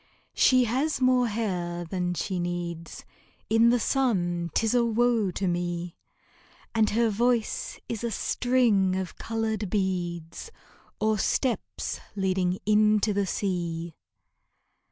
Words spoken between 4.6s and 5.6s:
a woe to